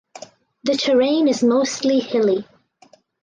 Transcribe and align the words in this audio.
The 0.63 0.73
terrain 0.73 1.27
is 1.27 1.43
mostly 1.43 1.99
hilly. 1.99 2.43